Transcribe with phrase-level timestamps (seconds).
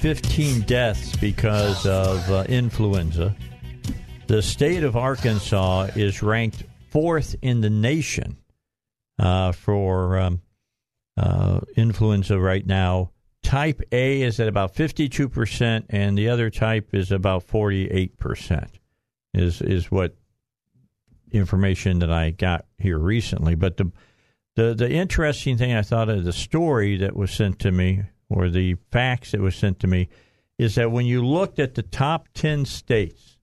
[0.00, 3.34] 15 deaths because of uh, influenza.
[4.26, 8.36] The state of Arkansas is ranked fourth in the nation
[9.18, 10.42] uh, for um,
[11.16, 13.10] uh, influenza right now.
[13.42, 18.68] Type A is at about 52%, and the other type is about 48%,
[19.34, 20.14] is, is what
[21.32, 23.54] information that I got here recently.
[23.54, 23.90] But the
[24.54, 28.48] the the interesting thing I thought of the story that was sent to me, or
[28.48, 30.08] the facts that was sent to me,
[30.58, 33.38] is that when you looked at the top ten states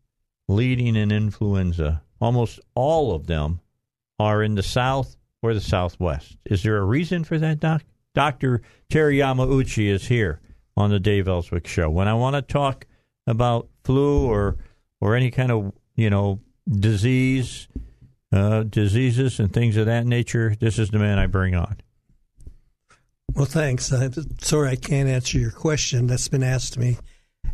[0.48, 3.60] leading in influenza, almost all of them
[4.20, 6.38] are in the South or the Southwest.
[6.46, 7.84] Is there a reason for that, Doc?
[8.14, 8.62] Dr.
[8.90, 10.40] Terry Yamauchi is here
[10.78, 11.90] on the Dave Elswick Show.
[11.90, 12.88] When I want to talk
[13.28, 14.58] about flu or
[15.02, 17.68] or any kind of you know disease,
[18.32, 21.78] uh, diseases and things of that nature, this is the man I bring on.
[23.36, 23.92] Well, thanks.
[23.92, 26.08] I'm sorry I can't answer your question.
[26.08, 26.98] That's been asked to me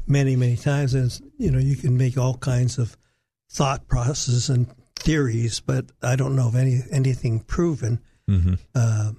[0.05, 0.93] many, many times.
[0.93, 2.95] And, you know, you can make all kinds of
[3.51, 7.99] thought processes and theories, but I don't know of any anything proven.
[8.29, 8.53] Mm-hmm.
[8.75, 9.11] Uh,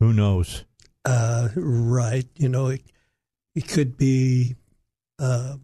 [0.00, 0.64] Who knows?
[1.04, 2.26] uh, right.
[2.36, 2.82] You know, it,
[3.54, 4.56] it could be
[5.18, 5.56] uh,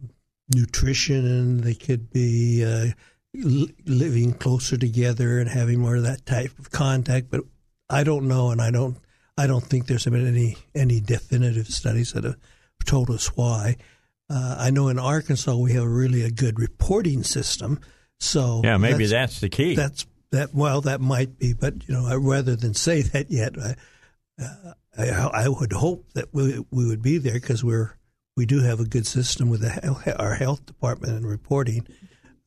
[0.53, 2.91] nutrition, and they could be uh,
[3.33, 7.29] living closer together and having more of that type of contact.
[7.29, 7.41] But
[7.89, 8.97] I don't know, and I don't.
[9.37, 12.35] I don't think there's been any any definitive studies that have
[12.85, 13.77] told us why.
[14.29, 17.79] Uh, I know in Arkansas we have really a good reporting system.
[18.19, 19.75] So Yeah, maybe that's, that's, the key.
[19.75, 20.53] that's that.
[20.53, 23.75] Well, that might be, but you know, I, rather than say that yet, I,
[24.43, 27.95] uh, I, I would hope that we we would be there because we're
[28.35, 31.87] we do have a good system with the, our health department and reporting,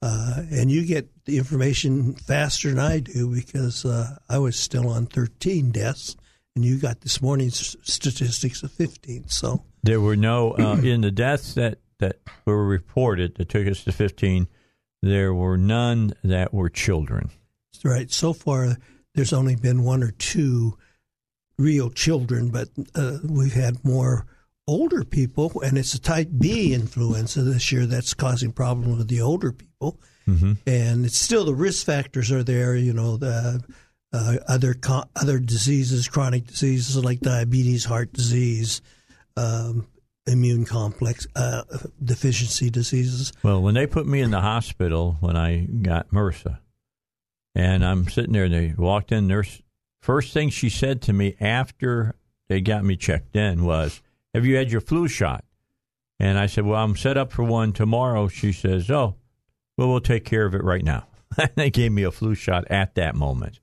[0.03, 4.89] uh, and you get the information faster than I do because uh, I was still
[4.89, 6.17] on 13 deaths,
[6.57, 9.29] and you got this morning's statistics of 15.
[9.29, 13.85] So There were no uh, in the deaths that that were reported that took us
[13.85, 14.49] to 15.
[15.03, 17.31] There were none that were children.
[17.85, 18.77] right, so far
[19.15, 20.77] there's only been one or two
[21.59, 24.27] real children, but uh, we've had more
[24.67, 29.21] older people, and it's a type B influenza this year that's causing problems with the
[29.21, 30.01] older people.
[30.29, 30.53] Mm-hmm.
[30.67, 33.63] And it's still the risk factors are there, you know, the
[34.13, 38.83] uh, other co- other diseases, chronic diseases like diabetes, heart disease,
[39.37, 39.89] um,
[40.27, 41.63] immune complex uh,
[42.03, 43.33] deficiency diseases.
[43.43, 46.59] Well, when they put me in the hospital when I got MRSA,
[47.55, 49.27] and I'm sitting there, and they walked in.
[49.27, 49.61] Nurse,
[50.01, 52.15] first thing she said to me after
[52.49, 54.01] they got me checked in was,
[54.35, 55.45] "Have you had your flu shot?"
[56.19, 59.17] And I said, "Well, I'm set up for one tomorrow." She says, "Oh,
[59.77, 61.07] well, we'll take care of it right now."
[61.39, 63.59] And they gave me a flu shot at that moment.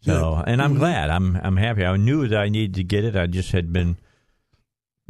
[0.00, 1.10] So, and I'm glad.
[1.10, 1.84] I'm I'm happy.
[1.84, 3.14] I knew that I needed to get it.
[3.14, 3.96] I just had been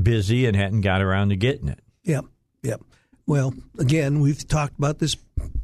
[0.00, 1.80] busy and hadn't got around to getting it.
[2.04, 2.26] Yep,
[2.62, 2.82] yep.
[3.26, 5.16] Well, again, we've talked about this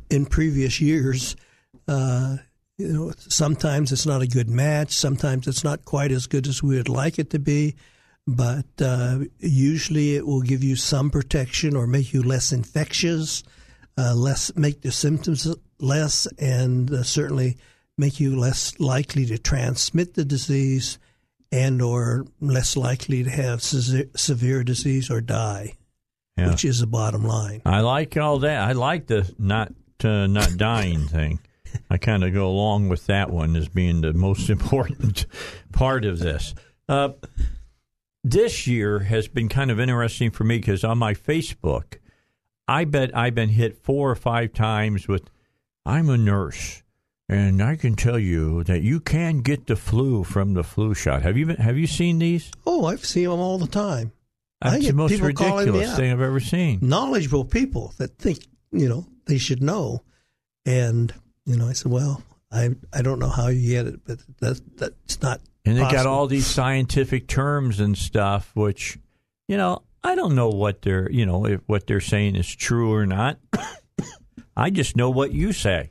[0.08, 1.36] in previous years.
[1.86, 2.38] Uh,
[2.78, 4.92] you know, sometimes it's not a good match.
[4.92, 7.76] Sometimes it's not quite as good as we would like it to be.
[8.36, 13.42] But uh, usually, it will give you some protection or make you less infectious,
[13.98, 15.48] uh, less make the symptoms
[15.80, 17.56] less, and uh, certainly
[17.98, 20.98] make you less likely to transmit the disease,
[21.50, 25.74] and or less likely to have se- severe disease or die
[26.36, 26.50] Yeah.
[26.50, 27.62] which is the bottom line.
[27.66, 28.60] I like all that.
[28.62, 29.72] I like the not
[30.04, 31.40] uh, not dying thing.
[31.90, 35.26] I kind of go along with that one as being the most important
[35.72, 36.54] part of this.
[38.22, 41.98] This year has been kind of interesting for me because on my Facebook,
[42.68, 45.30] I bet I've been hit four or five times with,
[45.86, 46.82] I'm a nurse.
[47.28, 51.22] And I can tell you that you can get the flu from the flu shot.
[51.22, 52.50] Have you been, have you seen these?
[52.66, 54.12] Oh, I've seen them all the time.
[54.62, 56.80] I That's the most people ridiculous thing I've ever seen.
[56.82, 60.02] Knowledgeable people that think you know they should know,
[60.66, 61.14] and
[61.46, 62.22] you know I said, well,
[62.52, 65.40] I I don't know how you get it, but that that's not.
[65.64, 68.98] And they got all these scientific terms and stuff, which,
[69.46, 72.92] you know, I don't know what they're, you know, if what they're saying is true
[72.94, 73.38] or not.
[74.56, 75.90] I just know what you say,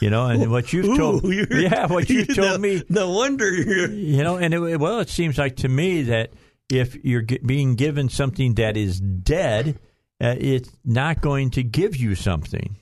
[0.00, 3.52] you know, and what you've told, Ooh, you're- yeah, what you told me, No wonder
[3.52, 3.90] you're.
[3.90, 6.30] you know, and it, well, it seems like to me that
[6.70, 9.78] if you're ge- being given something that is dead,
[10.20, 12.76] uh, it's not going to give you something.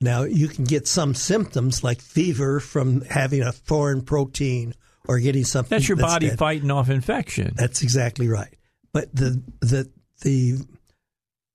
[0.00, 4.74] Now, you can get some symptoms like fever from having a foreign protein
[5.08, 5.76] or getting something.
[5.76, 6.38] That's your body dead.
[6.38, 7.52] fighting off infection.
[7.56, 8.54] That's exactly right.
[8.92, 9.90] But the the
[10.22, 10.58] the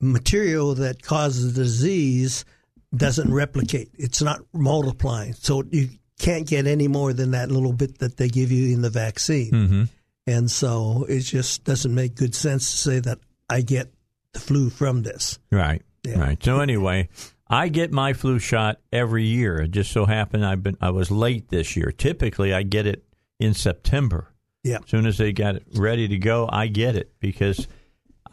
[0.02, 2.46] material that causes the disease
[2.96, 3.90] doesn't replicate.
[3.96, 5.34] It's not multiplying.
[5.34, 5.90] So you
[6.20, 9.52] can't get any more than that little bit that they give you in the vaccine.
[9.52, 9.84] Mm-hmm.
[10.28, 13.20] And so it just doesn't make good sense to say that
[13.50, 13.94] I get
[14.34, 15.40] the flu from this.
[15.52, 15.82] Right.
[16.04, 16.20] Yeah.
[16.20, 16.44] Right.
[16.44, 17.10] So anyway,
[17.48, 19.62] I get my flu shot every year.
[19.62, 21.92] It just so happened I've been I was late this year.
[21.92, 23.04] Typically I get it
[23.46, 24.34] in September.
[24.64, 24.80] Yeah.
[24.84, 27.68] As soon as they got it ready to go, I get it because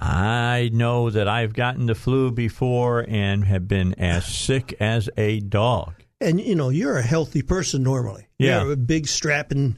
[0.01, 5.41] I know that I've gotten the flu before and have been as sick as a
[5.41, 5.95] dog.
[6.21, 8.27] And you know, you're a healthy person normally.
[8.39, 8.63] Yeah.
[8.63, 9.77] You're a big strapping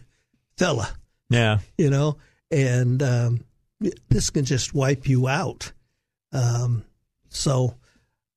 [0.56, 0.88] fella,
[1.28, 1.58] Yeah.
[1.76, 2.18] you know,
[2.50, 3.40] and um,
[4.08, 5.72] this can just wipe you out.
[6.32, 6.84] Um,
[7.28, 7.74] so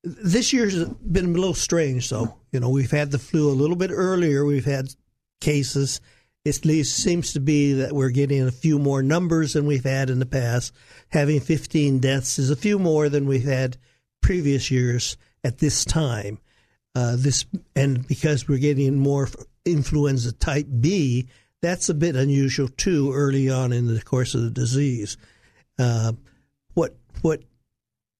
[0.02, 2.34] this year's been a little strange, though.
[2.52, 4.44] You know, we've had the flu a little bit earlier.
[4.44, 4.88] We've had
[5.40, 6.00] cases.
[6.48, 10.18] It seems to be that we're getting a few more numbers than we've had in
[10.18, 10.72] the past.
[11.10, 13.76] Having 15 deaths is a few more than we've had
[14.22, 16.38] previous years at this time.
[16.94, 17.46] Uh, this
[17.76, 19.28] and because we're getting more
[19.64, 21.28] influenza type B,
[21.60, 23.12] that's a bit unusual too.
[23.12, 25.16] Early on in the course of the disease,
[25.78, 26.12] uh,
[26.74, 27.42] what what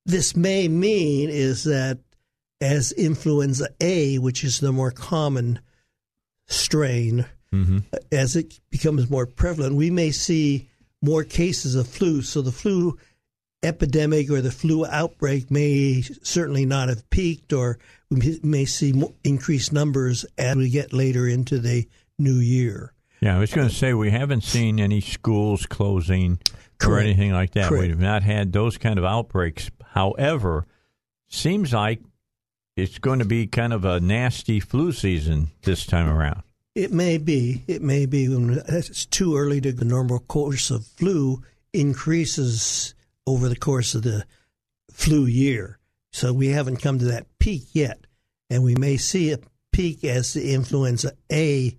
[0.07, 1.99] this may mean is that
[2.61, 5.61] as influenza A, which is the more common
[6.47, 7.79] strain, Mm-hmm.
[8.13, 10.69] as it becomes more prevalent, we may see
[11.01, 12.23] more cases of flu.
[12.23, 12.99] So the flu
[13.63, 17.79] epidemic or the flu outbreak may certainly not have peaked, or
[18.11, 22.93] we may see more increased numbers as we get later into the new year.
[23.21, 26.39] Yeah, I was going to say we haven't seen any schools closing
[26.87, 27.69] or anything like that.
[27.69, 27.89] Correct.
[27.89, 29.71] We've not had those kind of outbreaks.
[29.93, 30.67] However,
[31.29, 32.01] seems like
[32.77, 36.43] it's going to be kind of a nasty flu season this time around.
[36.79, 37.65] It may be.
[37.67, 38.27] It may be.
[38.69, 41.43] It's too early to the normal course of flu
[41.73, 42.95] increases
[43.27, 44.25] over the course of the
[44.93, 45.81] flu year.
[46.13, 48.07] So we haven't come to that peak yet,
[48.49, 49.41] and we may see a
[49.73, 51.77] peak as the influenza A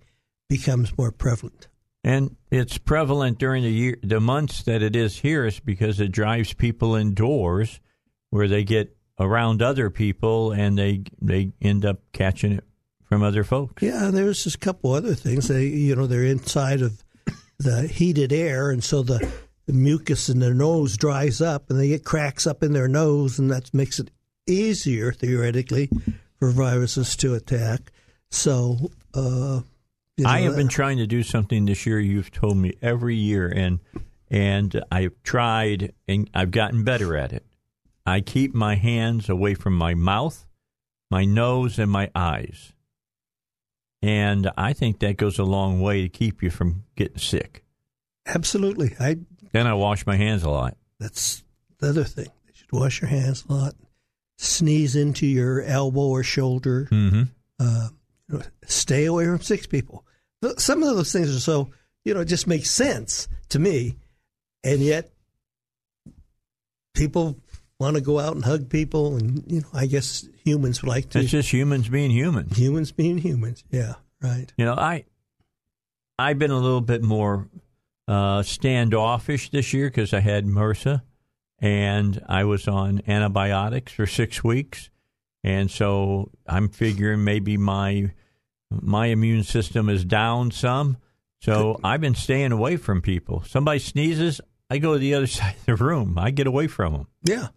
[0.50, 1.68] becomes more prevalent.
[2.04, 6.12] And it's prevalent during the year, the months that it is here is because it
[6.12, 7.80] drives people indoors
[8.28, 12.64] where they get around other people and they they end up catching it
[13.10, 13.82] from other folks.
[13.82, 15.48] Yeah, there's just a couple other things.
[15.48, 17.02] They, you know, they're inside of
[17.58, 19.30] the heated air, and so the,
[19.66, 23.38] the mucus in their nose dries up, and they get cracks up in their nose,
[23.38, 24.12] and that makes it
[24.46, 25.90] easier theoretically
[26.38, 27.92] for viruses to attack.
[28.30, 29.60] So, uh,
[30.16, 31.98] you know, I have been trying to do something this year.
[31.98, 33.80] You've told me every year, and
[34.30, 37.44] and I've tried, and I've gotten better at it.
[38.06, 40.46] I keep my hands away from my mouth,
[41.10, 42.72] my nose, and my eyes,
[44.02, 47.64] and I think that goes a long way to keep you from getting sick.
[48.26, 48.94] absolutely.
[49.00, 49.18] I
[49.52, 50.76] Then I wash my hands a lot.
[50.98, 51.42] that's
[51.78, 52.26] the other thing.
[52.46, 53.74] You should wash your hands a lot.
[54.38, 56.88] Sneeze into your elbow or shoulder.
[56.90, 57.22] Mm-hmm.
[57.58, 57.88] uh,
[58.66, 60.04] stay away from six people.
[60.56, 61.70] Some of those things are so,
[62.04, 63.96] you know, it just makes sense to me.
[64.64, 65.10] And yet,
[66.94, 67.36] people
[67.80, 69.16] want to go out and hug people.
[69.16, 71.20] And, you know, I guess humans like to.
[71.20, 72.56] It's just humans being humans.
[72.56, 73.64] humans being humans.
[73.70, 74.52] Yeah, right.
[74.56, 75.04] You know, I
[76.18, 77.48] I've been a little bit more
[78.06, 81.02] uh, standoffish this year because I had MRSA
[81.58, 84.90] and I was on antibiotics for six weeks,
[85.42, 88.12] and so I'm figuring maybe my
[88.70, 90.98] my immune system is down some.
[91.42, 93.42] So I've been staying away from people.
[93.46, 96.18] Somebody sneezes, I go to the other side of the room.
[96.18, 97.06] I get away from them.
[97.24, 97.48] Yeah.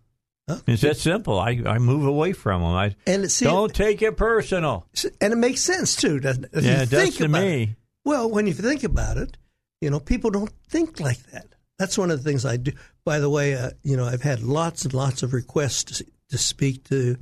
[0.49, 0.59] Huh?
[0.67, 1.39] It's that simple.
[1.39, 2.71] I, I move away from them.
[2.71, 4.85] I And see, don't take it personal.
[5.21, 6.49] and it makes sense too, doesn't it?
[6.53, 7.63] If Yeah, you it does think to about me.
[7.63, 7.69] it.
[8.03, 9.37] Well, when you think about it,
[9.79, 11.47] you know, people don't think like that.
[11.79, 12.73] That's one of the things I do.
[13.05, 16.37] By the way, uh, you know, I've had lots and lots of requests to, to
[16.37, 17.17] speak to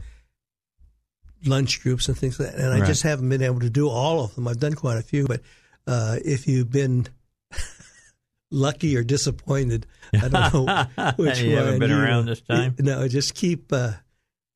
[1.46, 2.88] lunch groups and things like that, and I Right.
[2.88, 4.48] just haven't been able to do all of them.
[4.48, 5.42] I've done quite a few, but
[5.88, 7.08] uh, if you've been
[8.52, 11.58] lucky or disappointed, I don't know which You one.
[11.66, 12.76] haven't been around this time?
[12.80, 13.94] No, just keep uh,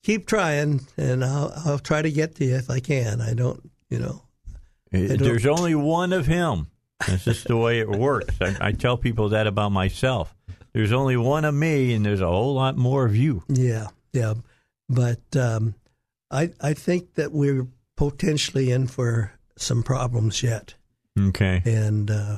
[0.03, 3.21] keep trying, and I'll I'll try to get to you if I can.
[3.21, 4.21] I don't, you know.
[4.91, 6.67] don't- There's only one of him.
[7.07, 8.35] That's just the way it works.
[8.39, 10.33] I, I tell people that about myself.
[10.73, 13.43] There's only one of me, and there's a whole lot more of you.
[13.49, 14.33] Yeah, yeah,
[14.89, 15.75] but um,
[16.31, 20.75] I I think that we're potentially in for some problems yet,
[21.19, 21.61] Okay.
[21.65, 22.37] and uh,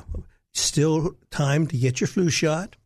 [0.54, 2.76] still time to get your flu shot.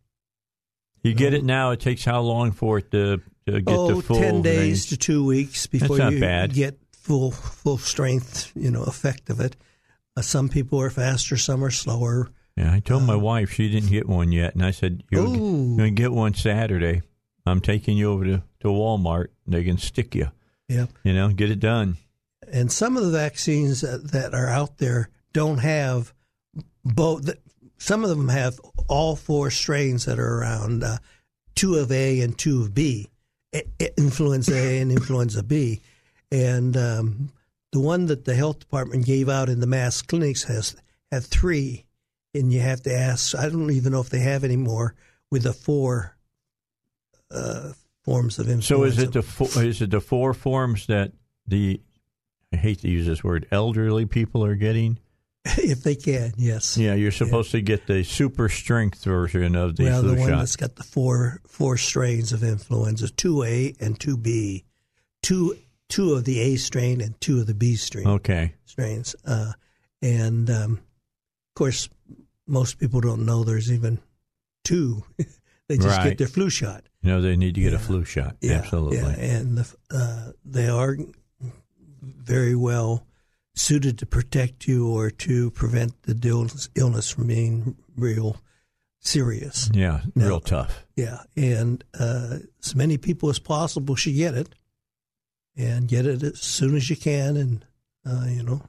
[1.02, 1.70] You get it now.
[1.70, 4.88] It takes how long for it to, to get oh, the full 10 days range?
[4.88, 6.52] to two weeks before you bad.
[6.52, 9.56] get full full strength, you know, effect of it.
[10.16, 12.28] Uh, some people are faster, some are slower.
[12.56, 15.78] Yeah, I told my wife she didn't get one yet, and I said, "You're going
[15.78, 17.00] to get one Saturday.
[17.46, 19.28] I'm taking you over to, to Walmart.
[19.46, 20.30] They can stick you.
[20.68, 21.96] Yeah, You know, get it done."
[22.52, 26.12] and some of the vaccines that, that are out there don't have
[26.84, 27.30] both.
[27.82, 30.98] Some of them have all four strains that are around, uh,
[31.56, 33.10] two of A and two of B,
[33.98, 35.80] influenza A and influenza B,
[36.30, 37.32] and um,
[37.72, 40.76] the one that the health department gave out in the mass clinics has
[41.10, 41.84] had three,
[42.32, 43.34] and you have to ask.
[43.34, 44.94] I don't even know if they have any more
[45.32, 46.16] with the four
[47.32, 47.72] uh,
[48.04, 48.66] forms of influenza.
[48.68, 51.10] So is it the fo- is it the four forms that
[51.48, 51.80] the
[52.52, 55.00] I hate to use this word elderly people are getting?
[55.58, 56.32] if they can?
[56.36, 56.76] Yes.
[56.78, 60.28] Yeah, you're supposed to get the super strength version of the well, flu the one
[60.30, 60.38] shot.
[60.38, 64.64] that's got the four four strains of influenza, two A and two B,
[65.22, 65.56] two
[65.88, 68.54] two of the A strain and two of the B strain Okay.
[68.64, 69.52] strains, uh,
[70.00, 71.88] and um, of course,
[72.46, 73.98] most people don't know there's even
[74.64, 75.02] two.
[75.68, 76.10] they just Right.
[76.10, 76.84] get their flu shot.
[77.02, 78.36] You know they need to get a flu shot.
[78.40, 78.98] Yeah, Absolutely.
[78.98, 80.96] yeah, and the, uh, they are
[82.00, 83.04] very well
[83.54, 88.36] suited to protect you or to prevent the illness, illness from being real
[89.00, 89.70] serious.
[89.74, 90.26] Yeah, No.
[90.26, 90.86] real tough.
[90.96, 94.54] Yeah, and uh, as many people as possible should get it,
[95.56, 97.64] and get it as soon as you can, and
[98.06, 98.62] uh, you know,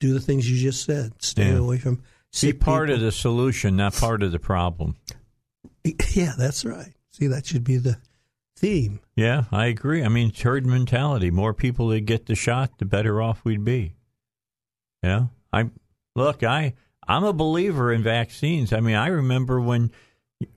[0.00, 1.12] do the things you just said.
[1.22, 1.58] Stay Yeah.
[1.58, 2.02] away from
[2.40, 4.96] Be part of the solution, not part of the problem.
[6.12, 6.92] Yeah, that's right.
[7.10, 7.98] See, that should be the
[8.56, 9.00] theme.
[9.16, 10.02] Yeah, I agree.
[10.02, 11.30] I mean, it's herd mentality.
[11.30, 13.94] More people that get the shot, the better off we'd be.
[15.04, 15.70] Yeah, I
[16.16, 16.42] look.
[16.42, 16.74] I
[17.06, 18.72] I'm a believer in vaccines.
[18.72, 19.90] I mean, I remember when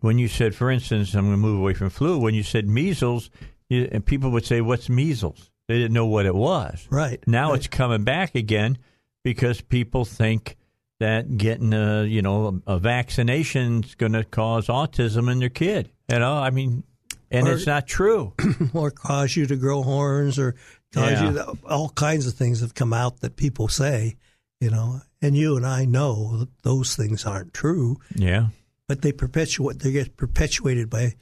[0.02, 2.18] when you said, for instance, I'm going to move away from flu.
[2.18, 3.30] When you said measles,
[3.70, 6.88] you, and people would say, "What's measles?" They didn't know what it was.
[6.90, 7.22] Right.
[7.28, 7.58] Now right.
[7.58, 8.78] it's coming back again
[9.24, 10.56] because people think
[11.00, 15.92] that getting a you know a vaccination is going to cause autism in their kid.
[16.10, 16.84] You know, I mean,
[17.30, 18.34] and Or- it's not true.
[18.74, 20.54] or cause you to grow horns or
[20.94, 21.28] cause Yeah.
[21.28, 24.16] you to, all kinds of things have come out that people say,
[24.60, 28.48] you know, and you and I know that those things aren't true, yeah,
[28.88, 31.16] but they perpetuate they get perpetuated by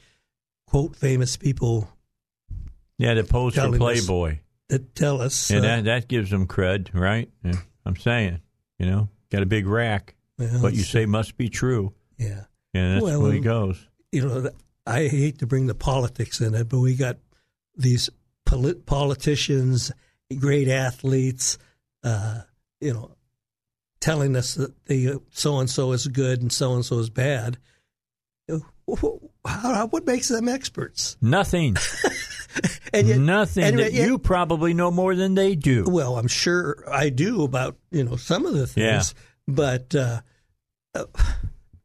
[0.67, 1.89] quote famous people
[2.97, 3.13] yeah.
[3.13, 3.77] The post for us.
[3.77, 4.39] Playboy,
[4.69, 7.29] that tell us and uh, that that gives them cred, right?
[7.43, 7.53] Yeah,
[7.85, 8.39] I'm saying,
[8.79, 10.15] you know, got a big rack.
[10.37, 12.45] well, What you say must be true, yeah.
[12.73, 13.85] and that's Well, where he goes.
[14.11, 14.49] You know,
[14.87, 17.17] I hate to bring the politics in it, but we got
[17.75, 18.09] these
[18.45, 19.91] polit- politicians,
[20.39, 21.57] great athletes,
[22.03, 22.41] uh,
[22.79, 23.11] you know,
[24.05, 27.57] telling us that the so and so is good and so and so is bad.
[29.45, 31.17] How, what makes them experts?
[31.21, 31.75] Nothing,
[32.93, 35.85] And yet, nothing and that yet- you probably know more than they do.
[35.87, 39.13] well, I'm sure I do about you know some of the things,
[39.47, 40.21] but uh,
[40.93, 41.05] uh,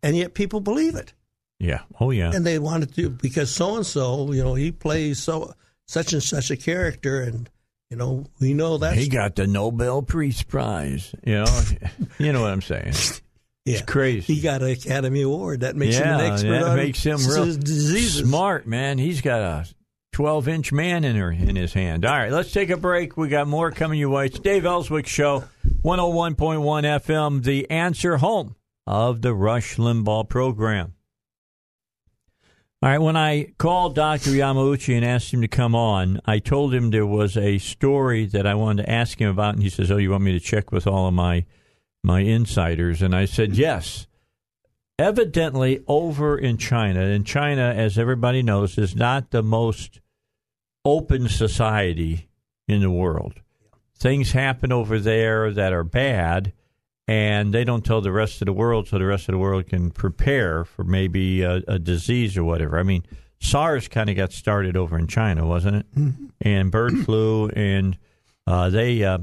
[0.02, 1.12] and yet people believe it.
[1.58, 1.80] Yeah.
[1.98, 2.30] Oh yeah.
[2.32, 5.54] and they wanted to because so and so, you know, he plays so
[5.88, 7.50] such and such a character, and
[7.90, 11.14] you know, we know that He got the Nobel Peace Prize.
[11.24, 11.60] You know,
[12.18, 12.92] you know what I'm saying.
[13.64, 14.34] yeah, It's crazy.
[14.34, 15.60] he got an Academy Award.
[15.60, 18.26] That makes him an yeah, expert that on makes him real diseases.
[18.26, 18.98] smart, man.
[18.98, 19.66] He's got a
[20.12, 22.04] 12 inch man in her in his hand.
[22.04, 23.16] All right, let's take a break.
[23.16, 24.26] We got more coming your way.
[24.26, 25.44] It's Dave Elswick Show,
[25.82, 28.54] 101.1 FM, the answer home
[28.86, 30.94] of the Rush Limbaugh program.
[32.82, 34.30] All right, when I called Dr.
[34.30, 38.46] Yamauchi and asked him to come on, I told him there was a story that
[38.46, 40.72] I wanted to ask him about, and he says, "Oh, you want me to check
[40.72, 41.44] with all of my
[42.02, 44.06] my insiders?" And I said, "Yes."
[44.98, 50.00] Evidently, over in China, and China, as everybody knows, is not the most
[50.84, 52.28] open society
[52.66, 53.40] in the world.
[53.94, 56.54] Things happen over there that are bad,
[57.10, 59.66] and they don't tell the rest of the world so the rest of the world
[59.66, 62.78] can prepare for maybe a, a disease or whatever.
[62.78, 63.04] I mean,
[63.40, 65.86] SARS kind of got started over in China, wasn't it?
[66.40, 67.98] And bird flu, and
[68.46, 69.18] uh, they uh,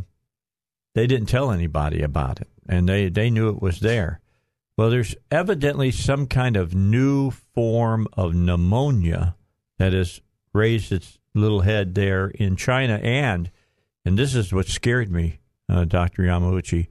[0.96, 4.20] they didn't tell anybody about it, and they they knew it was there.
[4.78, 9.38] Well, there's evidently some kind of new form of pneumonia
[9.78, 10.20] that has
[10.54, 13.50] raised its little head there in China, and
[14.04, 15.40] and this is what scared me,
[15.70, 16.88] uh, Doctor Yamauchi.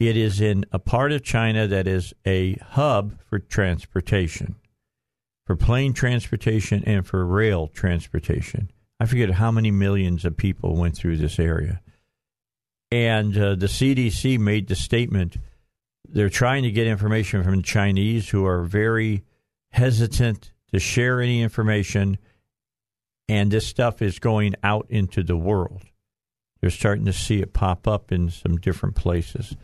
[0.00, 4.56] It is in a part of China that is a hub for transportation,
[5.44, 8.70] for plane transportation and for rail transportation.
[8.98, 11.82] I forget how many millions of people went through this area.
[12.90, 15.36] And uh, the CDC made the statement
[16.08, 19.22] they're trying to get information from the Chinese who are very
[19.70, 22.16] hesitant to share any information,
[23.28, 25.82] and this stuff is going out into the world.
[26.60, 29.56] They're starting to see it pop up in some different places.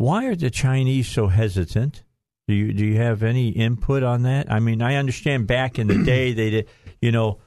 [0.00, 2.04] Why are the Chinese so hesitant?
[2.48, 4.50] Do you do you have any input on that?
[4.50, 6.68] I mean, I understand back in the day they did,
[7.02, 7.42] you know,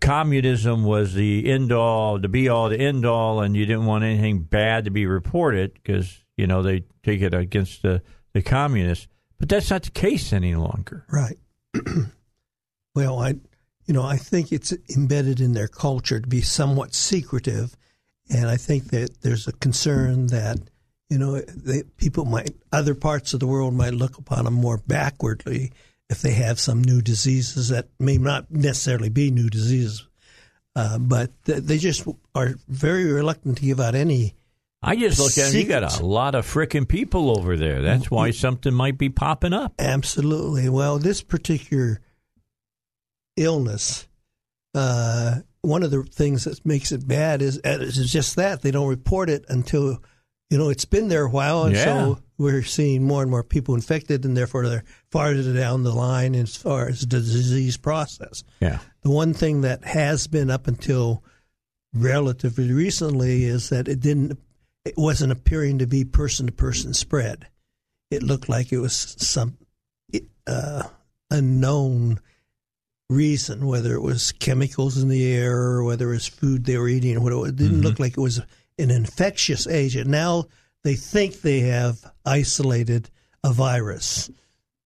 [0.00, 4.04] communism was the end all, the be all, the end all, and you didn't want
[4.04, 8.02] anything bad to be reported because you know they take it against the
[8.34, 9.08] the communists.
[9.40, 11.06] But that's not the case any longer.
[11.10, 11.38] Right.
[12.94, 13.34] well, I,
[13.86, 17.76] you know, I think it's embedded in their culture to be somewhat secretive,
[18.30, 20.70] and I think that there's a concern that
[21.10, 24.78] you know they, people might other parts of the world might look upon them more
[24.78, 25.72] backwardly
[26.08, 30.06] if they have some new diseases that may not necessarily be new diseases,
[30.76, 34.34] uh, but they just are very reluctant to give out any
[34.82, 37.82] I just look at it, you got a lot of frickin' people over there.
[37.82, 39.74] That's why something might be popping up.
[39.78, 40.68] Absolutely.
[40.68, 42.00] Well, this particular
[43.36, 44.06] illness,
[44.74, 48.70] uh, one of the things that makes it bad is, uh, is just that they
[48.70, 50.02] don't report it until
[50.50, 51.84] you know it's been there a while, and yeah.
[51.84, 56.34] so we're seeing more and more people infected, and therefore they're farther down the line
[56.34, 58.44] as far as the disease process.
[58.60, 58.78] Yeah.
[59.02, 61.24] The one thing that has been up until
[61.94, 64.38] relatively recently is that it didn't
[64.84, 67.48] it wasn't appearing to be person to person spread.
[68.10, 69.58] It looked like it was some
[70.46, 70.84] uh,
[71.30, 72.20] unknown
[73.08, 76.88] reason, whether it was chemicals in the air or whether it was food they were
[76.88, 77.48] eating or whatever.
[77.48, 77.82] It didn't mm-hmm.
[77.82, 78.40] look like it was
[78.78, 80.08] an infectious agent.
[80.08, 80.46] Now
[80.84, 83.10] they think they have isolated
[83.42, 84.30] a virus,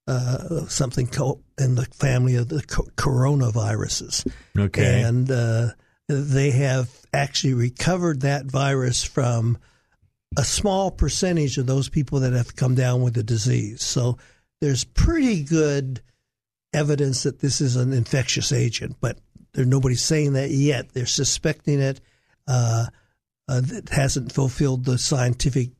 [0.06, 4.30] uh, something co- in the family of the co- coronaviruses.
[4.58, 5.02] Okay.
[5.02, 5.68] And uh,
[6.08, 9.58] they have actually recovered that virus from
[10.36, 13.82] a small percentage of those people that have come down with the disease.
[13.82, 14.18] So
[14.60, 16.00] there's pretty good
[16.72, 19.18] evidence that this is an infectious agent, but
[19.52, 20.92] there's nobody's saying that yet.
[20.92, 22.00] They're suspecting it.
[22.46, 22.86] Uh,
[23.50, 25.70] uh, it hasn't fulfilled the scientific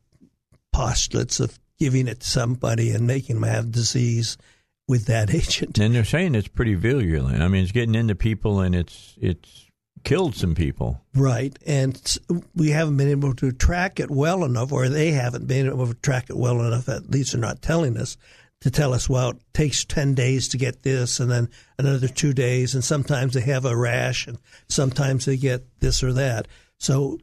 [0.73, 4.37] postulates of giving it to somebody and making them have disease
[4.87, 5.79] with that agent.
[5.79, 7.41] And they're saying it's pretty virulent.
[7.41, 9.67] I mean, it's getting into people and it's it's
[10.03, 11.01] killed some people.
[11.15, 11.57] Right.
[11.65, 12.17] And
[12.55, 15.93] we haven't been able to track it well enough, or they haven't been able to
[15.93, 18.17] track it well enough, at least they're not telling us,
[18.61, 22.33] to tell us, well, it takes 10 days to get this and then another two
[22.33, 22.75] days.
[22.75, 24.37] And sometimes they have a rash and
[24.69, 26.47] sometimes they get this or that.
[26.81, 27.19] So,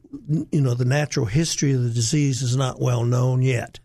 [0.51, 3.81] you know, the natural history of the disease is not well known yet.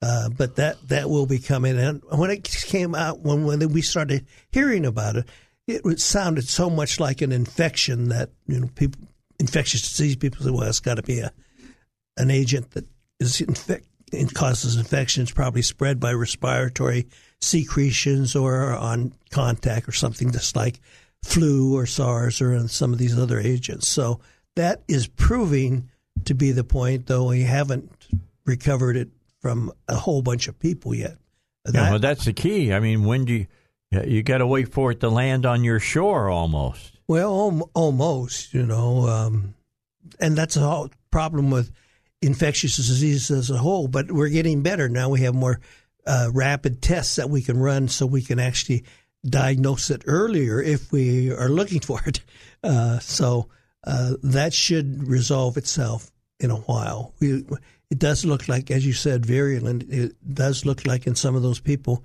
[0.00, 1.78] Uh, but that, that will be coming.
[1.78, 5.28] And when it came out, when, when we started hearing about it,
[5.68, 9.02] it sounded so much like an infection that you know people
[9.38, 11.30] infectious disease people say, well, it's got to be a
[12.16, 12.86] an agent that
[13.20, 17.06] is infect it causes infections, probably spread by respiratory
[17.40, 20.80] secretions or on contact or something just like
[21.22, 23.88] flu or SARS or some of these other agents.
[23.88, 24.20] So
[24.56, 25.90] that is proving
[26.24, 27.90] to be the point, though we haven't
[28.44, 29.08] recovered it
[29.40, 31.16] from a whole bunch of people yet.
[31.64, 32.72] That, yeah, well, that's the key.
[32.72, 33.46] I mean, when do you
[34.04, 36.98] you got to wait for it to land on your shore almost.
[37.06, 39.54] Well, almost, you know, um,
[40.18, 41.70] and that's a whole problem with
[42.22, 43.88] infectious diseases as a whole.
[43.88, 45.10] But we're getting better now.
[45.10, 45.60] We have more
[46.06, 48.84] uh, rapid tests that we can run, so we can actually
[49.24, 52.20] diagnose it earlier if we are looking for it.
[52.64, 53.48] Uh, so
[53.84, 57.14] uh, that should resolve itself in a while.
[57.20, 57.44] We,
[57.90, 59.84] it does look like, as you said, virulent.
[59.88, 62.04] It does look like in some of those people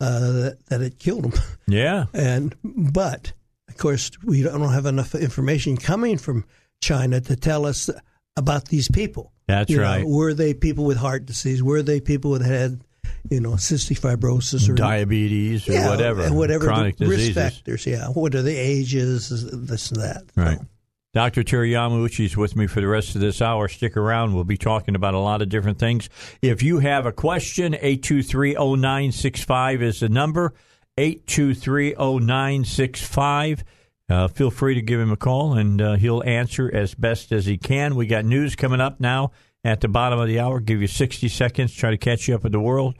[0.00, 1.40] uh, that, that it killed them.
[1.68, 2.06] Yeah.
[2.12, 3.32] And but
[3.68, 6.44] of course we don't have enough information coming from
[6.82, 7.88] China to tell us
[8.36, 9.32] about these people.
[9.46, 10.02] That's you right.
[10.02, 11.62] Know, were they people with heart disease?
[11.62, 12.82] Were they people that had
[13.30, 17.34] you know cystic fibrosis or diabetes or yeah, whatever, whatever chronic risk diseases.
[17.34, 17.86] factors?
[17.86, 18.08] Yeah.
[18.08, 19.28] What are the ages?
[19.30, 20.24] This and that.
[20.36, 20.58] Right.
[20.58, 20.66] So.
[21.14, 21.42] Dr.
[21.42, 23.68] Terry is with me for the rest of this hour.
[23.68, 24.32] Stick around.
[24.32, 26.08] We'll be talking about a lot of different things.
[26.40, 30.54] If you have a question, 823-0965 is the number.
[30.96, 33.62] 823-0965.
[34.08, 37.44] Uh, feel free to give him a call, and uh, he'll answer as best as
[37.44, 37.94] he can.
[37.94, 39.32] We got news coming up now
[39.64, 40.60] at the bottom of the hour.
[40.60, 42.94] Give you 60 seconds, try to catch you up with the world.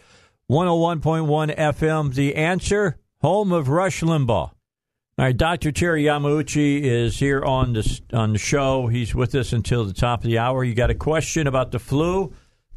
[0.51, 4.51] 101.1 FM, The Answer, home of Rush Limbaugh.
[5.18, 5.72] All right, Dr.
[5.72, 8.87] Terry Yamauchi is here on the on the show.
[8.87, 10.64] He's with us until the top of the hour.
[10.64, 12.33] You got a question about the flu,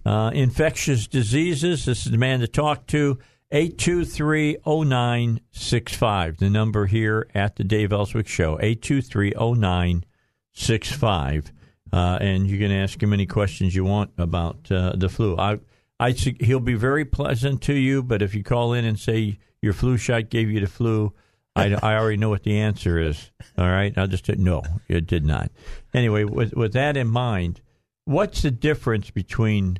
[0.06, 1.86] uh, infectious diseases?
[1.86, 3.20] This is the man to talk to.
[3.54, 8.58] 823-0965, the number here at the Dave Elswick Show.
[8.58, 11.52] 823-0965.
[11.94, 15.38] Uh, and you can ask him any questions you want about uh, the flu.
[15.38, 15.60] I,
[16.02, 19.72] I, he'll be very pleasant to you, but if you call in and say your
[19.72, 21.14] flu shot gave you the flu,
[21.56, 23.32] I, I already know what the answer is.
[23.58, 25.52] All right, I'll just no, it did not.
[25.94, 27.62] Anyway, with with that in mind,
[28.04, 29.80] what's the difference between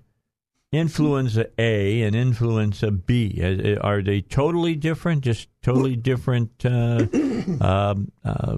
[0.72, 3.42] influenza A and influenza B?
[3.84, 5.24] Are, are they totally different?
[5.24, 7.06] Just totally different uh,
[7.62, 8.58] um, uh,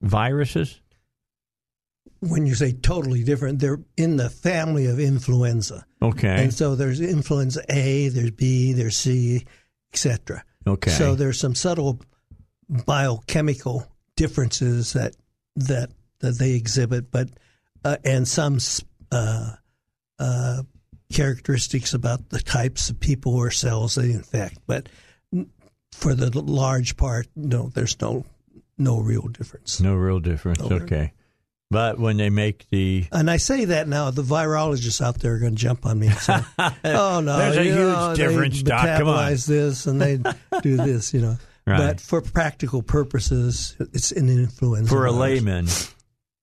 [0.00, 0.80] viruses?
[2.20, 5.86] When you say totally different, they're in the family of influenza.
[6.02, 6.42] Okay.
[6.42, 9.46] And so there's influenza A, there's B, there's C,
[9.92, 10.44] etc.
[10.66, 10.90] Okay.
[10.90, 12.00] So there's some subtle
[12.68, 15.16] biochemical differences that
[15.56, 17.28] that that they exhibit, but
[17.84, 18.58] uh, and some
[19.12, 19.52] uh,
[20.18, 20.62] uh,
[21.12, 24.58] characteristics about the types of people or cells they infect.
[24.66, 24.88] But
[25.92, 28.24] for the large part, no, there's no
[28.76, 29.80] no real difference.
[29.80, 30.60] No real difference.
[30.60, 30.96] No okay.
[30.96, 31.10] Real.
[31.70, 35.38] But when they make the and I say that now, the virologists out there are
[35.38, 36.38] going to jump on me and say,
[36.84, 38.98] "Oh no, there's a huge know, difference, they Doc.
[38.98, 40.16] Come on, this and they
[40.62, 41.36] do this, you know."
[41.68, 41.76] Right.
[41.76, 44.88] But for practical purposes, it's an influenza.
[44.88, 45.12] For virus.
[45.12, 45.66] a layman,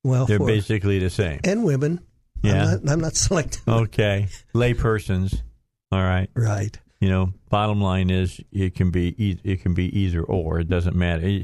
[0.04, 1.40] well, they're basically the same.
[1.44, 2.00] And women.
[2.44, 3.62] Yeah, I'm not, I'm not selecting.
[3.68, 5.42] Okay, laypersons.
[5.92, 6.30] All right.
[6.36, 6.78] Right.
[7.00, 10.60] You know, bottom line is it can be it can be either or.
[10.60, 11.42] It doesn't matter.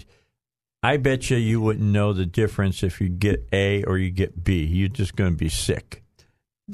[0.84, 4.44] I bet you you wouldn't know the difference if you get A or you get
[4.44, 4.63] B.
[4.63, 6.04] You're just going to be sick.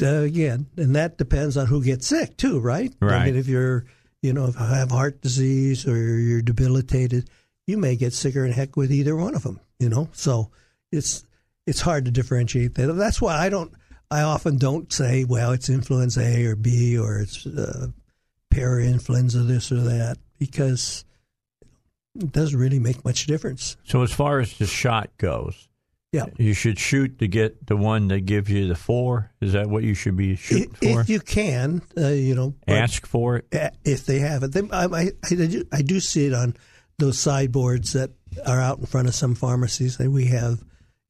[0.02, 2.94] Uh, again, and that depends on who gets sick too, right?
[3.02, 3.22] Right.
[3.22, 3.86] I mean, if you're,
[4.22, 7.30] you know, if you have heart disease or you're debilitated,
[7.66, 9.60] you may get sicker in heck with either one of them.
[9.80, 10.50] You know, so
[10.92, 11.24] it's
[11.66, 12.94] it's hard to differentiate that.
[12.94, 13.72] That's why I don't.
[14.10, 17.88] I often don't say, well, it's influenza A or B or it's uh,
[18.54, 21.04] parainfluenza this or that because
[22.16, 23.76] it doesn't really make much difference.
[23.84, 25.68] So as far as the shot goes,
[26.18, 29.32] yeah, you should shoot to get the one that gives you the four.
[29.40, 31.02] Is that what you should be shooting if, for?
[31.02, 34.52] If you can, uh, you know, ask for it if they have it.
[34.52, 36.56] They, I, I, I, do, I do see it on
[36.98, 38.12] those sideboards that
[38.46, 40.00] are out in front of some pharmacies.
[40.00, 40.64] And we have,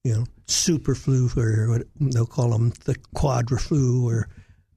[0.04, 4.28] you know, super flu or what they'll call them the quadra flu or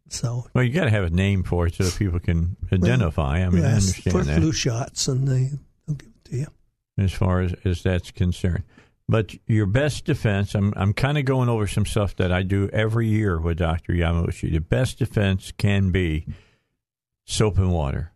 [0.09, 0.47] so.
[0.55, 3.39] Well, you got to have a name for it so that people can identify.
[3.41, 4.39] Well, I mean, yes, I understand for that.
[4.39, 5.51] flu shots, and they
[6.31, 6.47] yeah.
[6.99, 8.65] As far as, as that's concerned.
[9.11, 12.71] But your best defense, I'm I'm kind of going over some stuff that I do
[12.73, 13.93] every year with Dr.
[13.93, 14.53] Yamauchi.
[14.53, 16.29] The best defense can be
[17.25, 18.13] soap and water.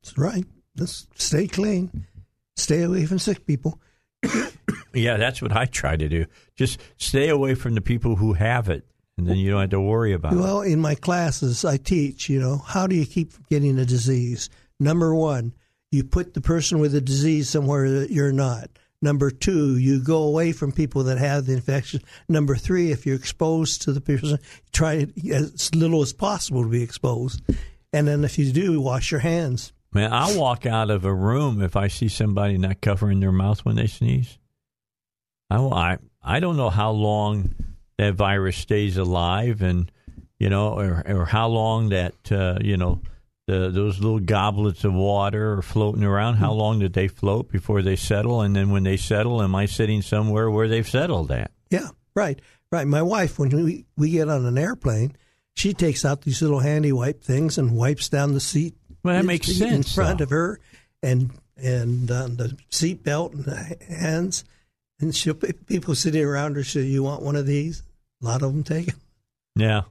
[0.00, 0.44] That's right.
[0.78, 2.06] Just stay clean.
[2.54, 3.80] Stay away from sick people.
[4.94, 6.26] yeah, that's what I try to do.
[6.54, 8.86] Just stay away from the people who have it,
[9.18, 10.44] and then you don't have to worry about well, it.
[10.44, 14.50] Well, in my classes, I teach, you know, how do you keep getting a disease?
[14.78, 15.52] Number one,
[15.90, 18.70] you put the person with the disease somewhere that you're not.
[19.02, 22.00] Number two, you go away from people that have the infection.
[22.28, 24.38] Number three, if you're exposed to the person,
[24.72, 27.42] try as little as possible to be exposed.
[27.92, 29.72] And then if you do, wash your hands.
[29.92, 33.64] Man, I'll walk out of a room if I see somebody not covering their mouth
[33.64, 34.38] when they sneeze.
[35.50, 37.54] I, I, I don't know how long
[37.98, 39.90] that virus stays alive and,
[40.38, 43.02] you know, or, or how long that, uh, you know,
[43.46, 46.34] the, those little goblets of water are floating around.
[46.36, 48.40] How long did they float before they settle?
[48.40, 51.50] And then when they settle, am I sitting somewhere where they've settled at?
[51.70, 52.86] Yeah, right, right.
[52.86, 55.16] My wife, when we, we get on an airplane,
[55.54, 58.74] she takes out these little handy wipe things and wipes down the seat.
[59.02, 59.72] Well, that makes sense.
[59.72, 60.24] In front though.
[60.24, 60.60] of her
[61.02, 64.44] and and on the seat belt and the hands.
[65.00, 67.82] And she people sitting around her say, "You want one of these?"
[68.22, 68.94] A lot of them take it.
[69.56, 69.82] Yeah.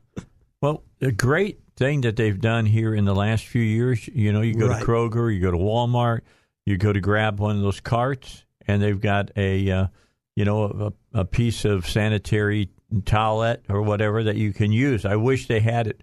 [0.62, 4.08] Well, a great thing that they've done here in the last few years.
[4.14, 4.80] You know, you go Right.
[4.80, 6.22] to Kroger, you go to Walmart,
[6.64, 9.88] you go to grab one of those carts, and they've got a, uh,
[10.36, 15.06] you know, a, a piece of sanitary towelette or whatever that you can use.
[15.06, 16.02] I wish they had it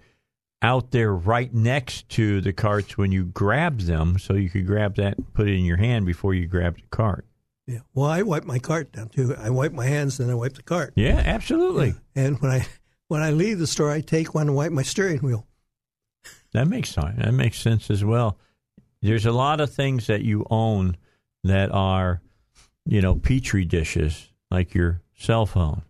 [0.60, 4.96] out there right next to the carts when you grab them, so you could grab
[4.96, 7.24] that, and put it in your hand before you grab the cart.
[7.68, 7.80] Yeah.
[7.94, 9.36] Well, I wipe my cart down too.
[9.38, 10.94] I wipe my hands, then I wipe the cart.
[10.96, 11.94] Yeah, absolutely.
[12.16, 12.66] And when I
[13.06, 15.46] when I leave the store, I take one and wipe my steering wheel.
[16.52, 17.16] That makes sense.
[17.18, 18.38] That makes sense as well.
[19.02, 20.96] There's a lot of things that you own
[21.44, 22.20] that are,
[22.84, 25.82] you know, petri dishes, like your cell phone,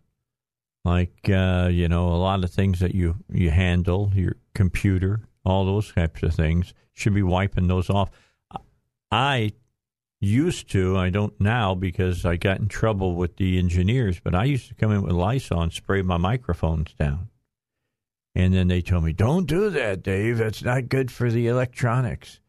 [0.84, 5.64] like uh, you know, a lot of things that you you handle, your computer, all
[5.64, 8.10] those types of things should be wiping those off.
[9.10, 9.52] I
[10.20, 14.44] used to, I don't now because I got in trouble with the engineers, but I
[14.44, 17.28] used to come in with Lysol and spray my microphones down.
[18.38, 20.38] And then they told me, "Don't do that, Dave.
[20.38, 22.40] That's not good for the electronics."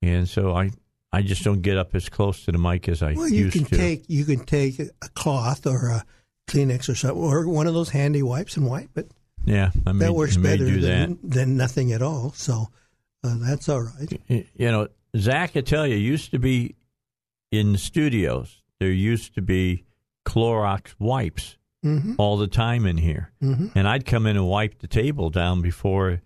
[0.00, 0.70] And so I,
[1.12, 3.56] I just don't get up as close to the mic as I Well, you used
[3.56, 3.76] can to.
[3.76, 6.04] take you can take a cloth or a
[6.48, 9.10] Kleenex or something, or one of those handy wipes and wipe it.
[9.44, 12.32] yeah, I may, that works may better than, than nothing at all.
[12.32, 12.68] So
[13.22, 14.18] uh, that's all right.
[14.28, 16.74] You know, Zach, I tell you, used to be
[17.52, 19.84] in the studios, there used to be
[20.24, 22.14] Clorox wipes Mm-hmm.
[22.18, 23.70] all the time in here, Mhm.
[23.76, 26.20] and I'd come in and wipe the table down before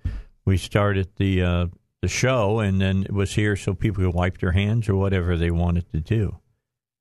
[0.46, 1.66] we started the uh,
[2.00, 5.36] the show, and then it was here so people could wipe their hands or whatever
[5.36, 6.38] they wanted to do.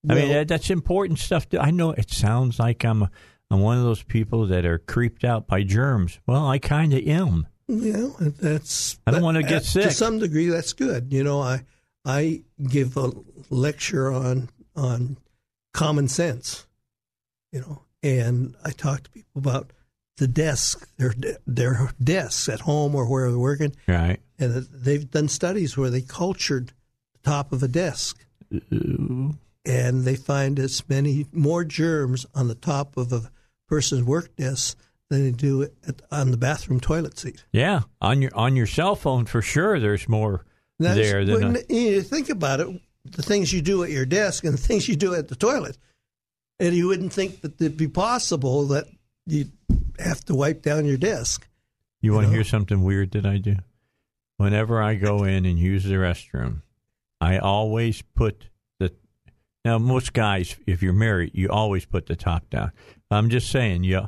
[0.09, 1.47] I mean, that, that's important stuff.
[1.49, 3.07] To, I know it sounds like I'm
[3.49, 6.19] I'm one of those people that are creeped out by germs.
[6.27, 7.47] Well, I kind of am.
[7.69, 8.99] You know, that's.
[9.07, 9.83] I don't wanna get sick.
[9.83, 11.13] To some degree, that's good.
[11.13, 11.63] You know, I
[12.03, 13.11] I give a
[13.49, 15.15] lecture on on
[15.73, 16.65] common sense.
[17.53, 19.71] You know, and I talk to people about
[20.17, 21.13] the desk, their
[21.47, 24.19] their desks at home or where they're working, Right.
[24.37, 26.67] and they've done studies where they cultured
[27.13, 28.23] the top of a desk,
[28.73, 29.35] Ooh.
[29.65, 33.31] and they find as many more germs on the top of a
[33.67, 34.77] person's work desk
[35.09, 37.43] than they do at, on the bathroom toilet seat.
[37.51, 39.79] Yeah, on your on your cell phone for sure.
[39.79, 40.45] There's more
[40.79, 42.67] That's- there than when a, you think about it,
[43.05, 45.77] the things you do at your desk and the things you do at the toilet,
[46.61, 48.85] and you wouldn't think that it'd be possible that
[49.25, 49.51] you'd
[49.99, 51.47] have to wipe down your desk.
[52.01, 53.57] You want to hear something weird that I do?
[54.37, 56.61] Whenever I go in and use the restroom,
[57.19, 58.93] I always put the.
[59.65, 62.71] Now, most guys, if you're married, you always put the top down.
[63.09, 64.07] I'm just saying, you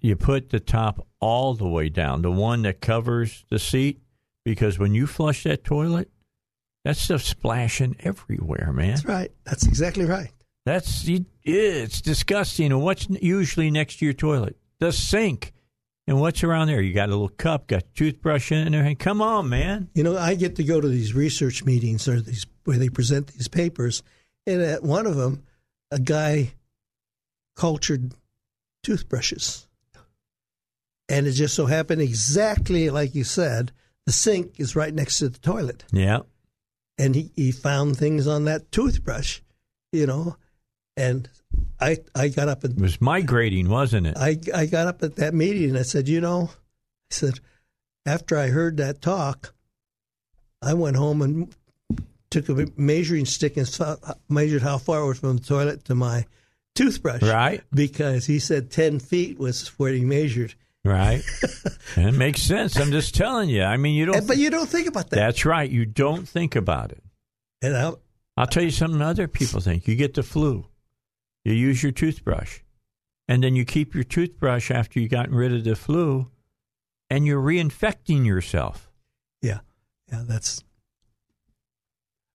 [0.00, 4.00] you put the top all the way down, the one that covers the seat,
[4.44, 6.10] because when you flush that toilet,
[6.84, 8.90] that stuff's splashing everywhere, man.
[8.90, 9.32] That's right.
[9.44, 10.30] That's exactly right.
[10.64, 11.08] That's
[11.42, 12.72] it's disgusting.
[12.72, 14.56] And what's usually next to your toilet?
[14.78, 15.52] The sink.
[16.06, 16.82] And what's around there?
[16.82, 18.94] You got a little cup, got toothbrush in there.
[18.94, 19.88] Come on, man.
[19.94, 23.28] You know, I get to go to these research meetings or these where they present
[23.28, 24.02] these papers,
[24.46, 25.44] and at one of them,
[25.90, 26.52] a guy
[27.56, 28.12] cultured
[28.82, 29.66] toothbrushes,
[31.08, 33.72] and it just so happened exactly like you said,
[34.06, 35.84] the sink is right next to the toilet.
[35.92, 36.20] Yeah.
[36.98, 39.40] and he, he found things on that toothbrush,
[39.92, 40.36] you know,
[40.96, 41.28] and
[41.80, 44.16] I I got up It and was migrating, wasn't it?
[44.16, 46.50] I I got up at that meeting and I said, you know,
[47.10, 47.40] I said
[48.06, 49.54] after I heard that talk,
[50.62, 51.54] I went home and
[52.30, 53.96] took a measuring stick and saw,
[54.28, 56.26] measured how far it was from the toilet to my
[56.74, 57.62] toothbrush, Right.
[57.72, 60.54] Because he said ten feet was where he measured,
[60.84, 61.22] Right.
[61.96, 62.76] and it makes sense.
[62.78, 63.62] I'm just telling you.
[63.62, 64.26] I mean, you don't.
[64.26, 65.16] But you don't think about that.
[65.16, 65.70] that's right.
[65.70, 67.02] You don't think about it.
[67.62, 67.92] and I,
[68.36, 69.86] I'll tell you something other people think.
[69.86, 70.66] You get the flu,
[71.44, 72.60] you use your toothbrush,
[73.28, 76.30] and then you keep your toothbrush after you've gotten rid of the flu,
[77.10, 78.90] and you're reinfecting yourself.
[79.42, 79.60] yeah,
[80.10, 80.62] yeah, that's.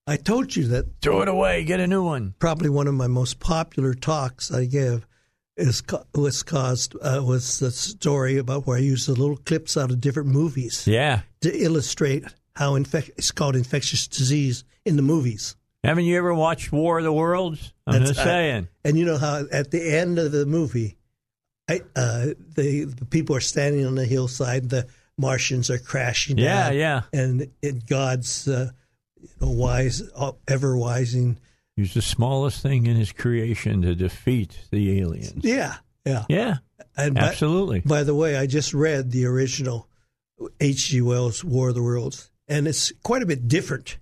[0.06, 1.62] I told you that Throw it away.
[1.64, 2.34] Get a new one.
[2.38, 5.06] probably one of my most popular talks I give
[5.56, 5.82] is
[6.14, 10.00] was caused uh, was the story about where I used the little clips out of
[10.00, 11.20] different movies Yeah.
[11.42, 12.24] to illustrate
[12.56, 15.54] how infec- it's called infectious disease in the movies.
[15.82, 17.72] Haven't you ever watched War of the Worlds?
[17.86, 18.68] I'm That's- just I- saying.
[18.84, 20.96] And you know how at the end of the movie,
[21.68, 26.68] I, uh, the, the people are standing on the hillside, the Martians are crashing yeah,
[26.70, 27.02] down, yeah.
[27.12, 28.70] and in God's uh,
[29.20, 30.02] you know, wise,
[30.48, 31.36] ever wising,
[31.76, 35.32] He's the smallest thing in his creation to defeat the aliens.
[35.44, 36.24] yeah, yeah.
[36.28, 36.56] Yeah,
[36.96, 37.80] And by- absolutely.
[37.80, 39.88] By the way, I just read the original
[40.60, 41.00] H.G.
[41.02, 43.98] Wells' War of the Worlds, and it's quite a bit different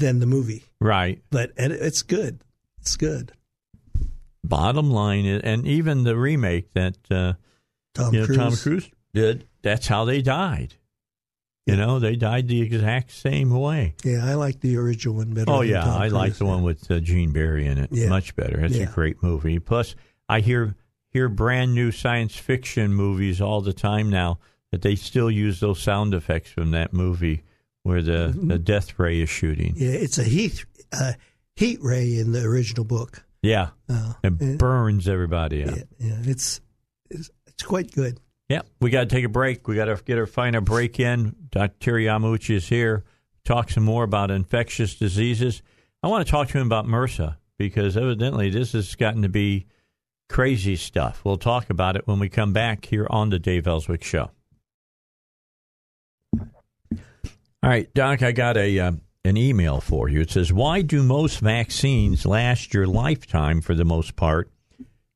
[0.00, 1.22] than the movie, right.
[1.30, 2.42] but and it's good.
[2.80, 3.32] It's good.
[4.42, 7.34] Bottom line is, and even the remake that uh,
[7.94, 8.38] Tom you know, Cruise.
[8.38, 10.74] Tom Cruise did, that's how they died.
[11.66, 13.94] You know, they died the exact same way.
[14.02, 15.52] Yeah, I like the original one better.
[15.52, 17.90] Oh yeah, I like the one with uh, Gene Barry in it.
[17.92, 18.08] Yeah.
[18.08, 18.64] Much better.
[18.64, 18.88] It's Yeah.
[18.88, 19.60] a great movie.
[19.60, 19.94] Plus,
[20.28, 20.74] I hear
[21.10, 24.38] hear brand new science fiction movies all the time now
[24.72, 27.42] that they still use those sound effects from that movie
[27.82, 28.48] where the, Mm-hmm.
[28.48, 29.74] the death ray is shooting.
[29.76, 31.12] Yeah, it's a heat uh,
[31.56, 33.24] heat ray in the original book.
[33.42, 35.76] Yeah, Uh, it yeah, burns everybody out.
[35.76, 36.60] yeah, yeah, it's,
[37.10, 38.20] it's it's quite good.
[38.48, 39.66] Yeah, we got to take a break.
[39.68, 41.34] We got to get our final break in.
[41.50, 41.74] Dr.
[41.80, 43.04] Terry Yamauchi is here.
[43.44, 45.62] Talk some more about infectious diseases.
[46.02, 49.66] I want to talk to him about MRSA because evidently this has gotten to be
[50.28, 51.22] crazy stuff.
[51.24, 54.30] We'll talk about it when we come back here on the Dave Elswick Show.
[57.62, 58.92] All right, Doc, I got a uh,
[59.24, 60.20] an email for you.
[60.20, 64.50] It says, "Why do most vaccines last your lifetime for the most part,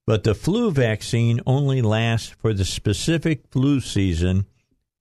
[0.07, 4.44] but the flu vaccine only lasts for the specific flu season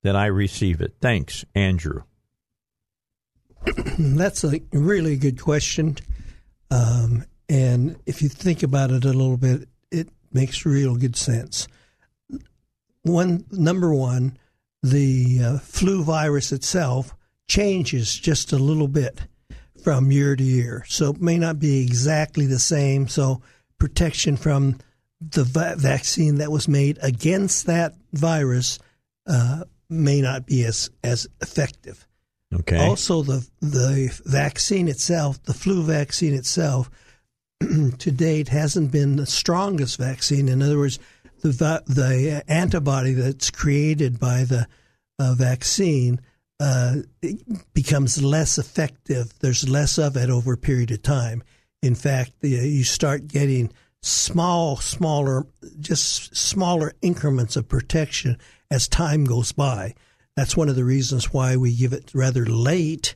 [0.03, 2.03] that I receive it?" Thanks, Andrew.
[3.99, 5.97] That's a really good question.
[6.71, 11.67] Um, and if you think about it a little bit, it makes real good sense.
[13.01, 14.37] One number one,
[14.81, 17.13] the uh, flu virus itself
[17.53, 19.21] changes just a little bit
[19.83, 20.83] from year to year.
[20.87, 23.07] So it may not be exactly the same.
[23.07, 23.43] So
[23.77, 24.79] protection from
[25.21, 28.79] the va- vaccine that was made against that virus
[29.27, 32.07] uh, may not be as, as effective.
[32.51, 32.77] Okay.
[32.77, 36.89] Also, the the vaccine itself, the flu vaccine itself,
[37.59, 40.47] to date hasn't been the strongest vaccine.
[40.47, 40.99] In other words,
[41.41, 44.67] the the antibody that's created by the
[45.17, 46.21] uh, vaccine
[46.63, 46.95] uh,
[47.73, 49.33] becomes less effective.
[49.39, 51.43] There's less of it over a period of time.
[51.81, 55.45] In fact, the, you start getting small, smaller,
[55.81, 58.37] just smaller increments of protection
[58.71, 59.93] as time goes by.
[60.37, 63.15] That's one of the reasons why we give it rather late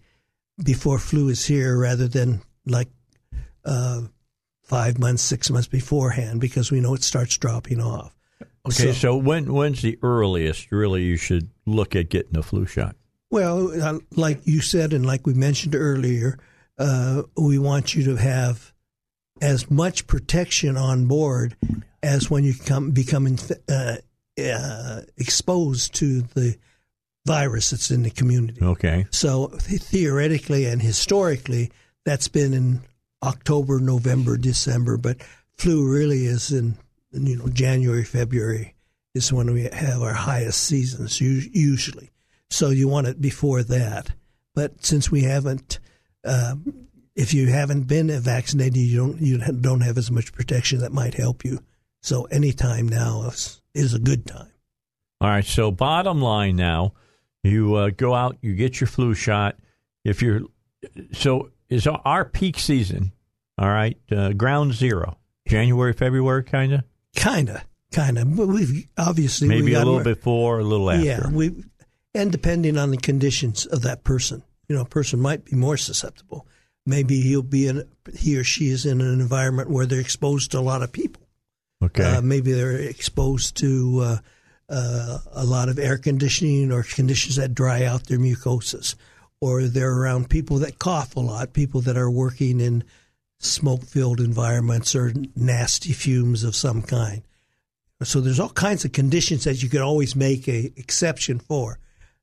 [0.61, 2.89] before flu is here rather than like
[3.63, 4.01] uh,
[4.63, 8.13] five months, six months beforehand because we know it starts dropping off.
[8.65, 12.65] Okay, so, so when when's the earliest really you should look at getting a flu
[12.65, 12.97] shot?
[13.29, 16.39] Well, uh, like you said, and like we mentioned earlier,
[16.77, 18.73] uh, we want you to have
[19.41, 21.55] as much protection on board
[22.01, 23.37] as when you come become
[23.69, 23.95] uh,
[24.41, 26.57] uh, exposed to the
[27.25, 28.63] virus that's in the community.
[28.63, 29.05] Okay.
[29.11, 31.71] So theoretically and historically,
[32.05, 32.81] that's been in
[33.23, 35.17] October, November, December, but
[35.57, 36.77] flu really is in
[37.11, 38.75] you know January, February
[39.13, 42.11] is when we have our highest seasons usually.
[42.49, 44.11] So you want it before that.
[44.55, 45.79] But since we haven't,
[46.25, 50.91] um, if you haven't been vaccinated, you don't you don't have as much protection that
[50.91, 51.59] might help you.
[52.01, 54.51] So any time now is, is a good time.
[55.19, 55.45] All right.
[55.45, 56.93] So bottom line now,
[57.43, 59.57] you uh, go out, you get your flu shot.
[60.03, 60.41] If you're
[61.11, 63.11] so is our peak season,
[63.57, 66.83] all right, uh, ground zero, January, February, kind of,
[67.15, 68.35] kind of, kind of.
[68.35, 71.05] But we've obviously maybe we a little more, before, a little after.
[71.05, 71.63] Yeah, we
[72.17, 75.77] and depending on the conditions of that person, you know, a person might be more
[75.77, 76.47] susceptible.
[76.85, 80.59] Maybe he'll be in he or she is in an environment where they're exposed to
[80.59, 81.21] a lot of people.
[81.83, 82.03] Okay.
[82.03, 84.17] Uh, maybe they're exposed to uh,
[84.69, 88.95] uh, a lot of air conditioning or conditions that dry out their mucosas,
[89.39, 92.83] or they're around people that cough a lot, people that are working in
[93.39, 97.21] smoke filled environments or nasty fumes of some kind.
[98.03, 101.79] So there's all kinds of conditions that you could always make a exception for.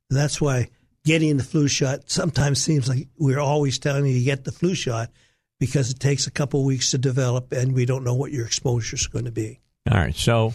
[0.09, 0.69] That's why
[1.03, 4.75] getting the flu shot sometimes seems like we're always telling you to get the flu
[4.75, 5.11] shot
[5.59, 8.45] because it takes a couple of weeks to develop and we don't know what your
[8.45, 9.59] exposure is going to be.
[9.89, 10.15] All right.
[10.15, 10.53] So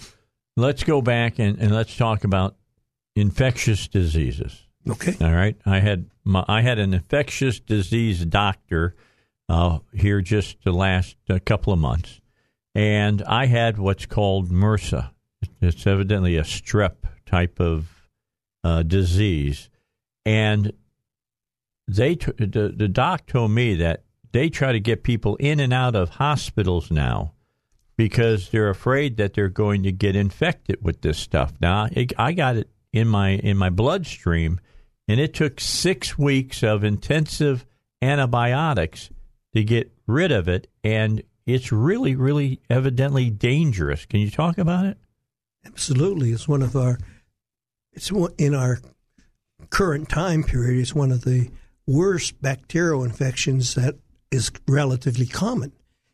[0.56, 2.56] let's go back and, and let's talk about
[3.16, 4.66] infectious diseases.
[4.88, 5.16] Okay.
[5.20, 5.56] All right.
[5.66, 8.94] I had my, I had an infectious disease doctor
[9.48, 12.20] uh, here just the last uh, couple of months,
[12.74, 15.10] and I had what's called MRSA.
[15.60, 17.99] It's evidently a strep type of
[18.64, 19.70] uh, disease,
[20.24, 20.72] and
[21.88, 25.72] they t- the, the doc told me that they try to get people in and
[25.72, 27.32] out of hospitals now
[27.96, 31.52] because they're afraid that they're going to get infected with this stuff.
[31.60, 34.60] Now, it, I got it in my in my bloodstream,
[35.08, 37.66] and it took six weeks of intensive
[38.00, 39.10] antibiotics
[39.54, 44.06] to get rid of it, and it's really, really evidently dangerous.
[44.06, 44.96] Can you talk about it?
[45.66, 46.98] Absolutely, it's one of our
[47.92, 48.80] it's in our
[49.70, 50.80] current time period.
[50.80, 51.50] It's one of the
[51.86, 53.96] worst bacterial infections that
[54.30, 55.72] is relatively common.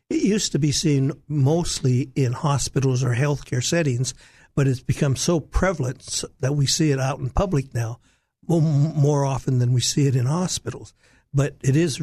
[0.09, 4.13] It used to be seen mostly in hospitals or healthcare settings,
[4.55, 7.99] but it's become so prevalent that we see it out in public now
[8.47, 10.93] more often than we see it in hospitals.
[11.33, 12.01] But it is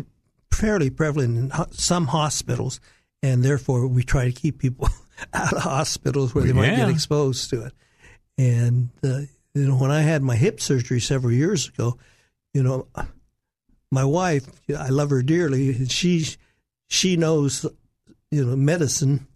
[0.52, 2.80] fairly prevalent in some hospitals,
[3.22, 4.88] and therefore we try to keep people
[5.32, 7.72] out of hospitals where they might get exposed to it.
[8.36, 9.22] And uh,
[9.54, 11.96] you know, when I had my hip surgery several years ago,
[12.52, 12.88] you know,
[13.90, 16.26] my wife, I love her dearly, she
[16.88, 17.64] she knows
[18.30, 19.26] you know medicine,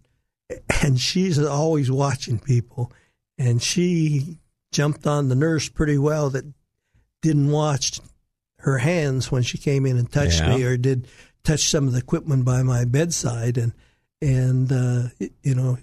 [0.83, 2.93] and she's always watching people,
[3.39, 4.39] and she
[4.73, 6.45] jumped on the nurse pretty well that
[7.23, 8.01] didn't watch
[8.61, 10.57] her hands when she came in and touched yeah.
[10.57, 11.07] me, or did
[11.45, 13.73] touch some of the equipment by my bedside, and
[14.21, 15.09] and uh,
[15.43, 15.79] you know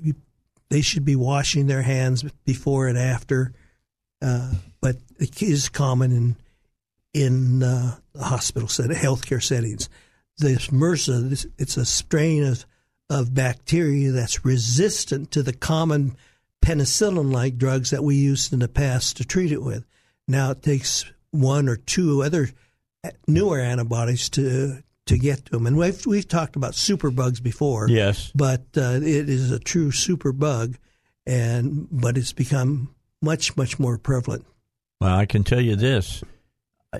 [0.70, 3.54] they should be washing their hands before and after.
[4.22, 6.36] Uh, but it is common in
[7.14, 9.90] in uh, hospital setting, healthcare settings.
[10.38, 12.66] This MRSA, it's a strain of
[13.10, 16.18] of bacteria that's resistant to the common
[16.64, 19.86] penicillin like drugs that we used in the past to treat it with.
[20.28, 22.50] Now it takes one or two other
[23.28, 25.68] newer antibodies to to get to them.
[25.68, 27.88] And we've we've talked about superbugs before.
[27.90, 30.76] Yes, but uh, it is a true superbug,
[31.26, 32.95] and but it's become
[33.26, 34.46] much much more prevalent.
[35.02, 36.24] Well, I can tell you this: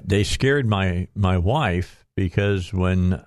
[0.04, 3.24] they scared my my wife because when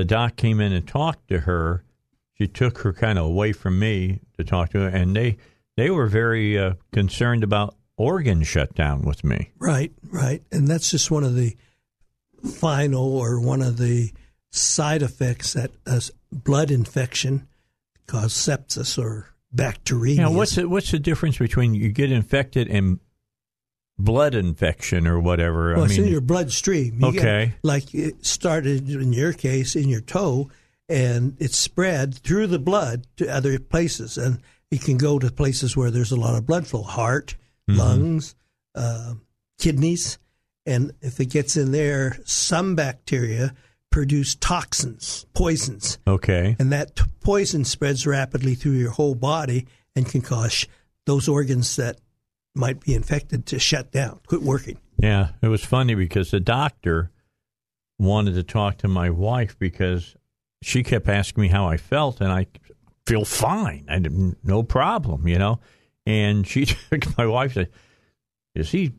[0.00, 1.84] the doc came in and talked to her.
[2.32, 5.36] She took her kind of away from me to talk to her, and they
[5.76, 9.50] they were very uh, concerned about organ shutdown with me.
[9.58, 11.54] Right, right, and that's just one of the
[12.42, 14.12] final or one of the
[14.50, 16.02] side effects that a
[16.32, 17.46] blood infection
[18.06, 20.20] cause sepsis or bacteria.
[20.20, 23.00] Now, what's the, what's the difference between you get infected and
[23.98, 25.74] blood infection or whatever?
[25.74, 26.98] Well, I it's mean, in your bloodstream.
[27.00, 27.46] You Okay.
[27.46, 30.50] Get, like it started in your case in your toe,
[30.88, 34.40] and it spread through the blood to other places, and
[34.70, 37.36] it can go to places where there's a lot of blood flow, heart,
[37.68, 37.78] Mm-hmm.
[37.78, 38.34] lungs,
[38.74, 39.14] uh,
[39.60, 40.18] kidneys,
[40.66, 43.54] and if it gets in there, some bacteria
[43.90, 46.56] produce toxins, poisons, okay.
[46.58, 49.66] and that t- poison spreads rapidly through your whole body
[49.96, 50.66] and can cause sh-
[51.06, 52.00] those organs that
[52.54, 54.78] might be infected to shut down, quit working.
[54.98, 57.10] Yeah, it was funny because the doctor
[57.98, 60.16] wanted to talk to my wife because
[60.62, 62.46] she kept asking me how I felt, and I
[63.06, 63.86] feel fine.
[63.88, 65.60] I didn't, no problem, you know.
[66.06, 67.70] And she took my wife said,
[68.54, 68.92] "Is he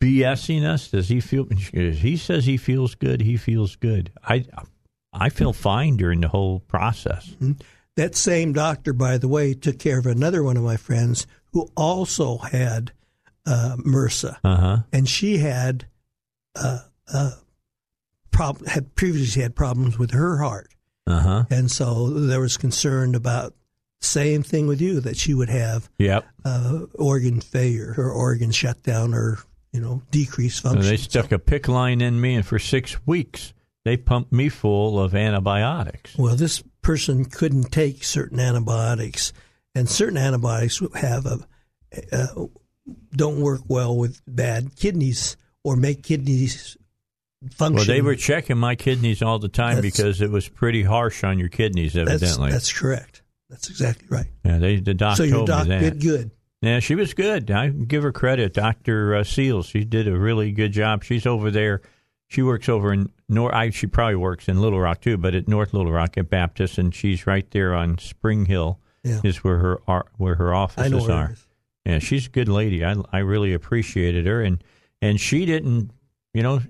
[0.00, 0.88] BSing us?
[0.90, 3.20] Does he feel?" He says he feels good.
[3.22, 4.10] He feels good.
[4.24, 4.44] I
[5.12, 7.34] I feel fine during the whole process.
[7.96, 11.68] That same doctor, by the way, took care of another one of my friends who
[11.76, 12.92] also had
[13.46, 14.76] uh, MRSA, Uh huh.
[14.92, 15.86] and she had
[16.54, 16.80] uh,
[17.12, 17.30] uh,
[18.30, 20.68] prob- had previously had problems with her heart,
[21.06, 21.44] Uh huh.
[21.50, 23.54] and so there was concern about
[24.08, 26.24] same thing with you that she would have Yep.
[26.44, 29.38] uh, organ failure or organ shutdown or
[29.72, 30.88] you know decreased So function.
[30.90, 33.52] they stuck a PICC line in me, and for six weeks
[33.84, 36.16] they pumped me full of antibiotics.
[36.18, 39.32] Well, this person couldn't take certain antibiotics,
[39.74, 41.38] and certain antibiotics have a,
[42.12, 42.46] uh,
[43.14, 46.76] don't work well with bad kidneys or make kidneys
[47.52, 47.76] function.
[47.76, 51.22] Well, they were checking my kidneys all the time That's- because it was pretty harsh
[51.24, 52.50] on your kidneys, that's, evidently.
[52.50, 53.22] that's correct.
[53.50, 54.26] That's exactly right.
[54.44, 56.30] yeah, they the doc so your doc did good.
[56.60, 57.50] Yeah, she was good.
[57.50, 59.66] I give her credit, Doctor uh, Seals.
[59.66, 61.04] She did a really good job.
[61.04, 61.82] She's over there.
[62.26, 63.54] She works over in North.
[63.54, 66.76] I, she probably works in Little Rock too, but at North Little Rock at Baptist,
[66.76, 68.80] and she's right there on Spring Hill.
[69.04, 69.20] Yeah.
[69.22, 69.80] Is where her
[70.16, 71.28] where her offices are.
[71.28, 71.36] her.
[71.86, 72.84] Yeah, she's a good lady.
[72.84, 74.62] I I really appreciated her, and
[75.00, 75.92] and she didn't.
[76.34, 76.60] You know,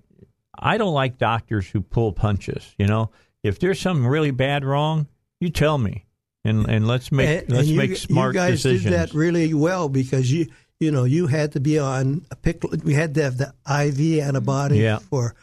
[0.56, 2.74] I don't like doctors who pull punches.
[2.78, 3.10] You know,
[3.42, 5.08] if there's something really bad wrong,
[5.40, 6.04] you tell me,
[6.48, 8.84] and and let's make And- let's and you, make smart you guys decisions.
[8.84, 10.46] did that really well because you
[10.80, 12.62] you know you had to be on a pick.
[12.84, 14.98] We had to have the IV antibiotic Yeah.
[14.98, 15.34] for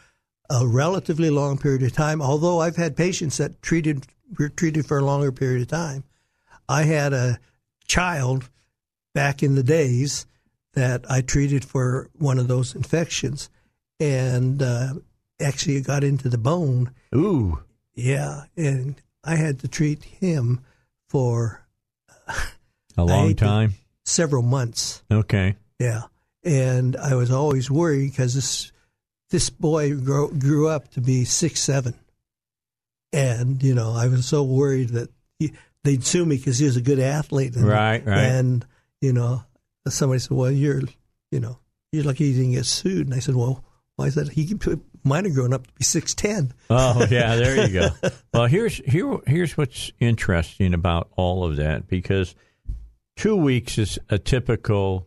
[0.50, 2.20] a relatively long period of time.
[2.22, 4.06] Although I've had patients that treated
[4.38, 6.04] were treated for a longer period of time.
[6.68, 7.38] I had a
[7.86, 8.48] child
[9.14, 10.26] back in the days
[10.74, 13.48] that I treated for one of those infections,
[14.00, 14.94] and uh,
[15.40, 16.90] actually it got into the bone.
[17.14, 17.60] Ooh,
[17.94, 20.60] Yeah, and I had to treat him
[21.08, 21.66] for
[22.96, 23.74] a long time.
[24.04, 25.02] several months.
[25.10, 25.56] Okay.
[25.78, 26.02] Yeah,
[26.44, 28.72] and I was always worried because this
[29.30, 31.94] this boy grew, grew up to be six seven,
[33.12, 35.52] and you know I was so worried that he,
[35.84, 37.56] they'd sue me because he was a good athlete.
[37.56, 38.18] And, Right, right.
[38.18, 38.64] And
[39.00, 39.42] you know,
[39.88, 40.82] somebody said, "Well, you're
[41.30, 41.58] you know
[41.92, 43.64] you're lucky you didn't get sued." And I said, "Well,
[43.96, 44.30] why is that?
[44.30, 44.46] He
[45.06, 46.52] might have grown up to be six ten.
[46.68, 47.88] Oh yeah, there you go.
[48.34, 52.34] well, here's here here's what's interesting about all of that because
[53.16, 55.06] two weeks is a typical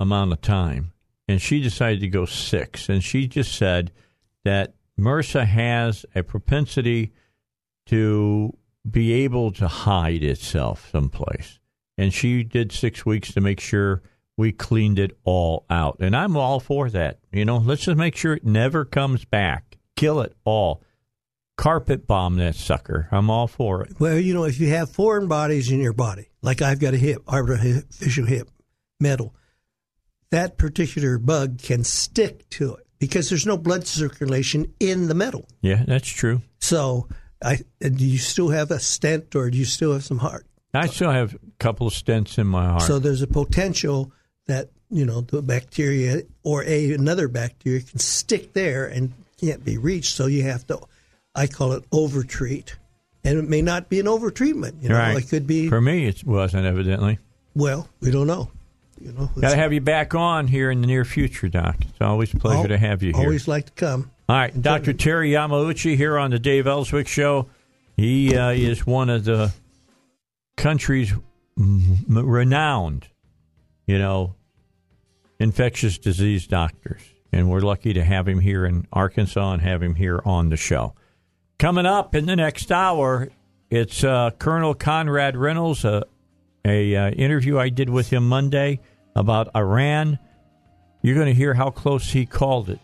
[0.00, 0.92] amount of time,
[1.26, 3.90] and she decided to go six, and she just said
[4.44, 7.12] that MRSA has a propensity
[7.86, 8.56] to
[8.88, 11.58] be able to hide itself someplace,
[11.98, 14.02] and she did six weeks to make sure
[14.38, 17.18] we cleaned it all out, and I'm all for that.
[17.32, 19.76] You know, let's just make sure it never comes back.
[19.96, 20.80] Kill it all.
[21.56, 23.08] Carpet bomb that sucker.
[23.10, 23.98] I'm all for it.
[23.98, 26.96] Well, you know, if you have foreign bodies in your body, like I've got a
[26.96, 28.48] hip, artificial hip,
[29.00, 29.34] metal,
[30.30, 35.48] that particular bug can stick to it because there's no blood circulation in the metal.
[35.62, 36.42] Yeah, that's true.
[36.60, 37.08] So,
[37.42, 40.46] I do you still have a stent or do you still have some heart?
[40.72, 42.82] I still have a couple of stents in my heart.
[42.82, 44.12] So there's a potential
[44.48, 49.78] that you know the bacteria or a another bacteria can stick there and can't be
[49.78, 50.14] reached.
[50.14, 50.80] So you have to,
[51.34, 52.76] I call it overtreat,
[53.22, 54.82] and it may not be an overtreatment.
[54.82, 55.16] You know, right.
[55.16, 55.68] it could be.
[55.68, 57.18] For me, it wasn't evidently.
[57.54, 58.50] Well, we don't know.
[59.00, 61.76] You know, Got to have you back on here in the near future, Doc.
[61.80, 63.22] It's always a pleasure Al- to have you here.
[63.22, 64.10] Always like to come.
[64.28, 64.92] All right, Dr.
[64.92, 67.46] Terry Yamauchi here on the Dave Elswick Show.
[67.96, 69.52] He uh, is one of the
[70.56, 71.12] country's
[71.56, 73.06] renowned,
[73.86, 74.34] you know,
[75.38, 79.94] infectious disease doctors, and we're lucky to have him here in Arkansas and have him
[79.94, 80.94] here on the show.
[81.58, 83.28] Coming up in the next hour,
[83.70, 86.04] it's uh, Colonel Conrad Reynolds, uh,
[86.64, 88.80] a uh, interview I did with him Monday
[89.14, 90.18] about Iran.
[91.02, 92.80] You're going to hear how close he called it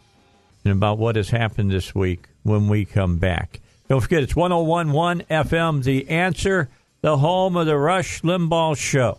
[0.65, 3.61] and about what has happened this week when we come back.
[3.89, 6.71] Don't forget, it's 1011 FM, The Answer,
[7.03, 9.19] the home of the Rush Limbaugh Show.